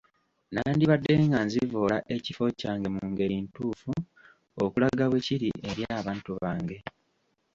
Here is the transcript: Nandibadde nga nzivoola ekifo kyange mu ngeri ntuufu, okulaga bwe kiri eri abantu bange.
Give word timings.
Nandibadde 0.53 1.13
nga 1.25 1.39
nzivoola 1.47 1.97
ekifo 2.15 2.43
kyange 2.59 2.87
mu 2.95 3.03
ngeri 3.11 3.35
ntuufu, 3.45 3.91
okulaga 4.63 5.03
bwe 5.07 5.23
kiri 5.25 5.49
eri 5.69 5.83
abantu 5.99 6.31
bange. 6.41 6.77